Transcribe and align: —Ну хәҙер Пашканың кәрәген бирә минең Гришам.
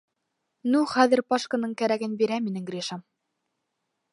—Ну 0.75 0.79
хәҙер 0.93 1.21
Пашканың 1.33 1.75
кәрәген 1.81 2.15
бирә 2.23 2.41
минең 2.47 2.67
Гришам. 2.71 3.05